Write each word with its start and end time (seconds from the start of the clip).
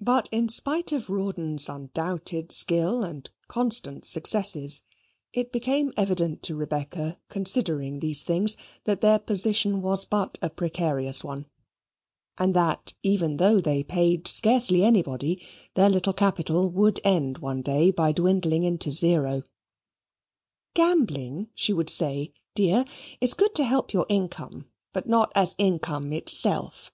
But, 0.00 0.30
in 0.32 0.48
spite 0.48 0.92
of 0.92 1.10
Rawdon's 1.10 1.68
undoubted 1.68 2.50
skill 2.52 3.04
and 3.04 3.28
constant 3.48 4.06
successes, 4.06 4.82
it 5.34 5.52
became 5.52 5.92
evident 5.94 6.42
to 6.44 6.54
Rebecca, 6.56 7.18
considering 7.28 8.00
these 8.00 8.24
things, 8.24 8.56
that 8.84 9.02
their 9.02 9.18
position 9.18 9.82
was 9.82 10.06
but 10.06 10.38
a 10.40 10.48
precarious 10.48 11.22
one, 11.22 11.44
and 12.38 12.54
that, 12.54 12.94
even 13.02 13.32
although 13.32 13.60
they 13.60 13.82
paid 13.84 14.26
scarcely 14.26 14.82
anybody, 14.82 15.46
their 15.74 15.90
little 15.90 16.14
capital 16.14 16.70
would 16.70 16.98
end 17.04 17.36
one 17.36 17.60
day 17.60 17.90
by 17.90 18.12
dwindling 18.12 18.64
into 18.64 18.90
zero. 18.90 19.42
"Gambling," 20.72 21.50
she 21.54 21.74
would 21.74 21.90
say, 21.90 22.32
"dear, 22.54 22.86
is 23.20 23.34
good 23.34 23.54
to 23.56 23.64
help 23.64 23.92
your 23.92 24.06
income, 24.08 24.64
but 24.94 25.06
not 25.06 25.30
as 25.34 25.54
an 25.58 25.66
income 25.66 26.10
itself. 26.14 26.90